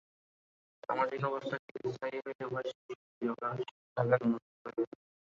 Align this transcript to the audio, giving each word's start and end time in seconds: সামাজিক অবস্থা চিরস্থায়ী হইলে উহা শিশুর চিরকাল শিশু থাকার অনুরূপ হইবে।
সামাজিক 0.83 1.21
অবস্থা 1.29 1.55
চিরস্থায়ী 1.65 2.17
হইলে 2.17 2.43
উহা 2.45 2.61
শিশুর 2.67 2.97
চিরকাল 3.11 3.53
শিশু 3.59 3.75
থাকার 3.97 4.19
অনুরূপ 4.25 4.53
হইবে। 4.65 4.83